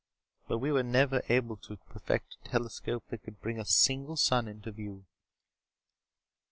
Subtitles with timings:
[0.47, 4.47] But we were never able to perfect a telescope that could bring a single sun
[4.47, 5.05] into view.